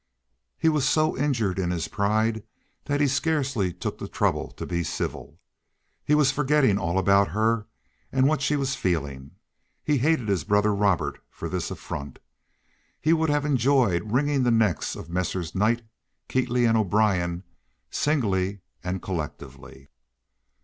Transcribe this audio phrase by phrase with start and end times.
[0.57, 2.41] He was so injured in his pride
[2.85, 5.39] that he scarcely took the trouble to be civil.
[6.03, 7.67] He was forgetting all about her
[8.11, 9.35] and what she was feeling.
[9.83, 12.17] He hated his brother Robert for this affront.
[12.99, 15.53] He would have enjoyed wringing the necks of Messrs.
[15.53, 15.83] Knight,
[16.27, 17.43] Keatley & O'Brien,
[17.91, 19.89] singly and collectively.